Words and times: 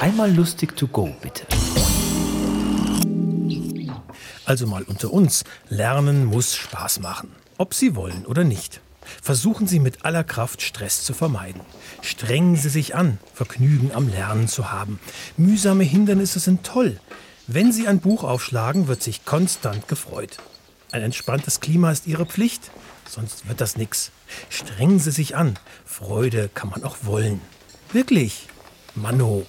Einmal 0.00 0.30
lustig 0.30 0.76
to 0.76 0.86
go, 0.86 1.16
bitte. 1.22 1.46
Also 4.44 4.66
mal 4.66 4.82
unter 4.82 5.10
uns. 5.10 5.44
Lernen 5.70 6.26
muss 6.26 6.54
Spaß 6.54 7.00
machen. 7.00 7.32
Ob 7.56 7.72
Sie 7.72 7.96
wollen 7.96 8.26
oder 8.26 8.44
nicht. 8.44 8.80
Versuchen 9.22 9.66
Sie 9.66 9.80
mit 9.80 10.04
aller 10.04 10.22
Kraft 10.22 10.60
Stress 10.60 11.02
zu 11.02 11.14
vermeiden. 11.14 11.62
Strengen 12.02 12.56
Sie 12.56 12.68
sich 12.68 12.94
an, 12.94 13.18
Vergnügen 13.32 13.90
am 13.92 14.08
Lernen 14.08 14.48
zu 14.48 14.70
haben. 14.70 15.00
Mühsame 15.38 15.84
Hindernisse 15.84 16.40
sind 16.40 16.64
toll. 16.64 17.00
Wenn 17.46 17.72
Sie 17.72 17.88
ein 17.88 18.00
Buch 18.00 18.22
aufschlagen, 18.22 18.88
wird 18.88 19.02
sich 19.02 19.24
konstant 19.24 19.88
gefreut. 19.88 20.36
Ein 20.92 21.02
entspanntes 21.02 21.60
Klima 21.60 21.90
ist 21.90 22.06
Ihre 22.06 22.26
Pflicht, 22.26 22.70
sonst 23.08 23.48
wird 23.48 23.60
das 23.60 23.76
nix. 23.76 24.10
Strengen 24.50 24.98
Sie 24.98 25.10
sich 25.10 25.36
an. 25.36 25.58
Freude 25.86 26.50
kann 26.52 26.68
man 26.68 26.84
auch 26.84 26.98
wollen. 27.02 27.40
Wirklich. 27.92 28.48
Mano, 28.94 29.46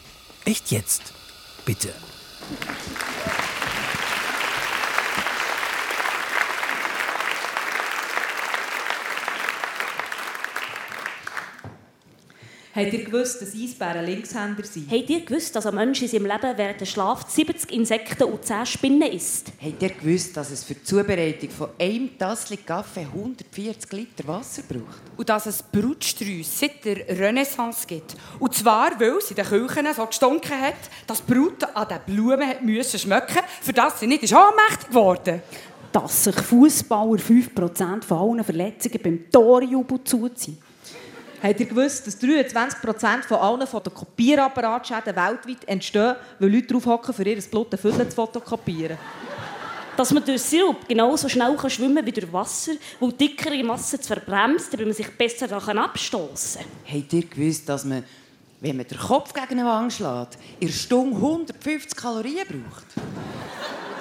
echt 0.47 0.71
jetzt. 0.71 1.01
Bitte. 1.65 1.89
Habt 12.77 12.93
ihr 12.93 13.05
gewusst, 13.05 13.41
dass 13.41 13.55
Eisbären 13.55 14.05
Linkshänder 14.05 14.63
sind? 14.63 14.91
Habt 14.91 15.09
ihr 15.09 15.25
gewusst, 15.25 15.55
dass 15.55 15.65
ein 15.65 15.73
Mensch 15.73 15.99
in 15.99 16.09
seinem 16.09 16.27
Leben 16.27 16.57
während 16.57 16.79
der 16.79 16.85
Schlaf 16.85 17.27
70 17.27 17.71
Insekten 17.71 18.25
und 18.25 18.45
10 18.45 18.67
Spinnen 18.67 19.11
isst? 19.11 19.51
Habt 19.59 19.81
ihr 19.81 19.89
gewusst, 19.89 20.37
dass 20.37 20.51
es 20.51 20.63
für 20.63 20.75
die 20.75 20.83
Zubereitung 20.83 21.49
von 21.49 21.69
einem 21.79 22.15
Tassel 22.19 22.57
Kaffee 22.57 23.07
140 23.11 23.91
Liter 23.93 24.27
Wasser 24.27 24.61
braucht? 24.61 25.01
Und 25.17 25.27
dass 25.27 25.47
es 25.47 25.63
Brutsträusse 25.63 26.43
seit 26.43 26.85
der 26.85 26.97
Renaissance 27.17 27.87
gibt. 27.87 28.15
Und 28.37 28.53
zwar, 28.53 28.91
weil 28.99 29.17
es 29.17 29.31
in 29.31 29.37
den 29.37 29.45
Küchen 29.45 29.87
so 29.95 30.05
gestunken 30.05 30.61
hat, 30.61 30.75
dass 31.07 31.25
die 31.25 31.33
Brut 31.33 31.63
an 31.63 31.87
den 31.87 31.99
Blumen 32.05 32.57
müssen 32.61 32.99
schmecken 32.99 33.41
für 33.59 33.73
das 33.73 33.99
sie 33.99 34.05
nicht 34.05 34.21
ist 34.21 34.33
ohnmächtig 34.33 34.89
geworden 34.89 35.41
Dass 35.91 36.25
sich 36.25 36.35
Fußballer 36.35 37.19
5% 37.19 38.03
von 38.03 38.17
allen 38.17 38.43
Verletzungen 38.43 38.99
beim 39.01 39.31
Torjubel 39.31 40.03
zuziehen. 40.03 40.59
Habt 41.41 41.59
ihr 41.59 41.67
gewusst, 41.67 42.07
dass 42.07 42.19
23% 42.19 43.23
von 43.23 43.37
allen 43.37 43.67
Fotokopierapparatschäden 43.67 45.15
weltweit 45.15 45.67
entstehen, 45.67 46.15
weil 46.39 46.51
Leute 46.51 46.67
darauf 46.67 46.85
hocken, 46.87 47.13
für 47.13 47.23
ihr 47.23 47.41
Blut 47.41 47.79
Fülle 47.79 48.09
zu 48.09 48.15
fotokopieren? 48.15 48.97
Dass 49.95 50.11
man 50.11 50.23
durch 50.23 50.41
Sirup 50.41 50.87
genauso 50.87 51.29
schnell 51.29 51.55
kann 51.55 51.69
schwimmen 51.69 51.97
kann 51.97 52.05
wie 52.05 52.11
durch 52.11 52.31
Wasser, 52.33 52.73
weil 52.99 53.11
dickere 53.11 53.63
Masse 53.63 53.99
zu 53.99 54.07
verbremst, 54.07 54.73
damit 54.73 54.87
man 54.87 54.95
sich 54.95 55.09
besser 55.15 55.47
daran 55.47 55.77
abstoßen 55.77 56.61
kann. 56.61 57.01
Habt 57.01 57.13
ihr 57.13 57.25
gewusst, 57.25 57.69
dass 57.69 57.85
man, 57.85 58.03
wenn 58.59 58.77
man 58.77 58.87
den 58.87 58.97
Kopf 58.97 59.33
gegen 59.33 59.59
eine 59.59 59.65
Wand 59.65 59.93
schlägt, 59.93 60.37
in 60.59 60.69
Stunde 60.69 61.15
150 61.15 61.95
Kalorien 61.95 62.47
braucht? 62.47 62.85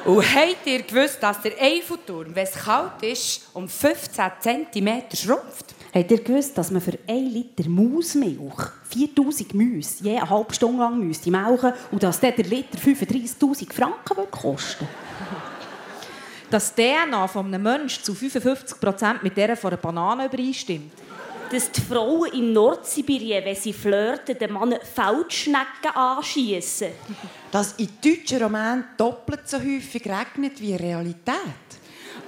Und 0.06 0.22
habt 0.34 0.66
ihr 0.66 0.82
gewusst, 0.82 1.18
dass 1.20 1.42
der 1.42 1.60
Eiffelturm, 1.60 2.34
wenn 2.34 2.44
es 2.44 2.52
kalt 2.52 3.02
ist, 3.02 3.48
um 3.52 3.68
15 3.68 4.24
cm 4.40 5.02
schrumpft? 5.14 5.74
Habt 5.96 6.10
ihr 6.10 6.22
gewusst, 6.22 6.58
dass 6.58 6.70
man 6.70 6.82
für 6.82 6.98
1 7.08 7.32
Liter 7.32 7.70
Mausmilch 7.70 8.68
4000 8.90 9.54
Müsse 9.54 10.04
je 10.04 10.18
eine 10.18 10.28
halbe 10.28 10.52
Stunde 10.52 10.82
lang 10.82 10.98
müsste 10.98 11.30
melken 11.30 11.72
und 11.90 12.02
dass 12.02 12.20
der 12.20 12.36
Liter 12.36 12.76
35'000 12.76 13.72
Franken 13.72 14.14
würde 14.14 14.30
kosten 14.30 14.86
Dass 16.50 16.74
die 16.74 16.82
DNA 16.82 17.26
von 17.28 17.46
einem 17.46 17.62
Menschen 17.62 18.04
zu 18.04 18.12
55% 18.12 19.22
mit 19.22 19.38
der 19.38 19.56
von 19.56 19.70
einer 19.70 19.80
Banane 19.80 20.26
übereinstimmt? 20.26 20.92
Dass 21.50 21.72
die 21.72 21.80
Frauen 21.80 22.30
in 22.30 22.52
Nordsibirien, 22.52 23.46
wenn 23.46 23.56
sie 23.56 23.72
flirten, 23.72 24.36
den 24.36 24.52
Mann 24.52 24.74
Feldschnecken 24.94 25.94
anschießen. 25.94 26.88
Dass 27.50 27.72
in 27.78 27.88
deutschen 28.04 28.42
Romanen 28.42 28.84
doppelt 28.98 29.48
so 29.48 29.56
häufig 29.56 30.04
regnet 30.04 30.60
wie 30.60 30.72
in 30.72 30.76
Realität. 30.76 31.36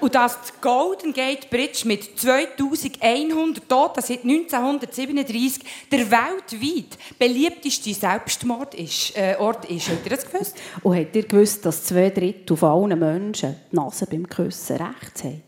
Und 0.00 0.14
dass 0.14 0.38
die 0.42 0.52
Golden 0.60 1.12
Gate 1.12 1.50
Bridge 1.50 1.82
mit 1.84 2.18
2100 2.18 3.68
Toten 3.68 4.00
seit 4.00 4.22
1937 4.22 5.62
der 5.90 6.10
weltweit 6.10 6.98
beliebteste 7.18 7.92
Selbstmord 7.92 8.74
ist, 8.74 9.16
äh, 9.16 9.36
Ort 9.38 9.64
ist. 9.64 9.88
Habt 9.88 10.06
ihr 10.06 10.16
das 10.16 10.30
gewusst? 10.30 10.56
Und 10.82 10.96
habt 10.96 11.16
ihr 11.16 11.24
gewusst, 11.24 11.64
dass 11.66 11.84
zwei 11.84 12.10
Drittel 12.10 12.56
von 12.56 12.90
allen 12.92 12.98
Menschen 12.98 13.56
die 13.72 13.76
Nase 13.76 14.06
beim 14.06 14.28
Küssen 14.28 14.76
rechts 14.76 15.24
haben? 15.24 15.42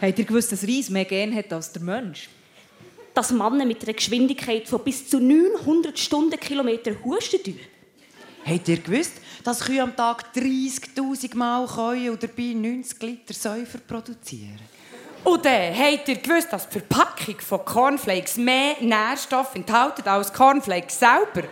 Habt 0.00 0.18
ihr 0.18 0.24
gewusst, 0.24 0.52
dass 0.52 0.62
Reis 0.62 0.90
mehr 0.90 1.06
Gen 1.06 1.34
hat 1.34 1.52
als 1.52 1.72
der 1.72 1.82
Mensch? 1.82 2.28
Dass 3.14 3.32
Männer 3.32 3.64
mit 3.64 3.82
einer 3.82 3.94
Geschwindigkeit 3.94 4.68
von 4.68 4.80
bis 4.80 5.08
zu 5.08 5.18
900 5.18 5.98
Stundenkilometer 5.98 6.92
husten 7.02 7.42
tun. 7.42 7.58
Habt 8.46 8.68
ihr 8.68 8.80
gewusst, 8.80 9.12
dass 9.42 9.60
Kühe 9.60 9.82
am 9.82 9.96
Tag 9.96 10.26
30'000 10.34 11.36
Mal 11.36 11.66
käuen 11.66 12.10
und 12.10 12.22
dabei 12.22 12.52
90 12.54 13.02
Liter 13.02 13.34
Säufer 13.34 13.78
produzieren? 13.78 14.60
Und 15.24 15.44
dann 15.44 15.76
habt 15.76 16.08
ihr 16.08 16.16
gewusst, 16.16 16.52
dass 16.52 16.68
die 16.68 16.78
Verpackung 16.78 17.40
von 17.40 17.64
Cornflakes 17.64 18.36
mehr 18.36 18.76
Nährstoffe 18.80 19.56
enthält 19.56 20.06
als 20.06 20.32
Cornflakes 20.32 21.00
selber? 21.00 21.48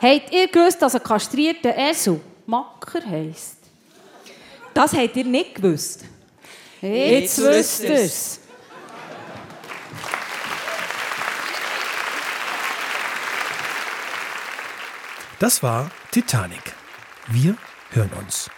Habt 0.00 0.32
ihr 0.32 0.48
gewusst, 0.48 0.80
dass 0.80 0.94
ein 0.94 1.02
kastrierter 1.02 1.76
Esel 1.76 2.20
Macker 2.46 3.04
heisst? 3.04 3.58
Das 4.72 4.94
habt 4.94 5.16
ihr 5.16 5.24
nicht 5.24 5.56
gewusst. 5.56 6.04
Jetzt, 6.80 7.38
Jetzt 7.38 7.82
wisst 7.82 7.84
ihr 7.84 8.47
Das 15.38 15.62
war 15.62 15.90
Titanic. 16.10 16.74
Wir 17.28 17.54
hören 17.90 18.10
uns. 18.18 18.50